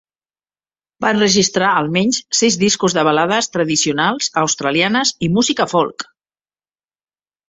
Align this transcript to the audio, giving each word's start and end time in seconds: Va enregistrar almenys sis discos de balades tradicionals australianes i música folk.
Va 1.03 1.09
enregistrar 1.15 1.73
almenys 1.81 2.21
sis 2.39 2.57
discos 2.63 2.95
de 2.97 3.03
balades 3.07 3.49
tradicionals 3.57 4.31
australianes 4.45 5.13
i 5.29 5.29
música 5.37 5.69
folk. 5.75 6.07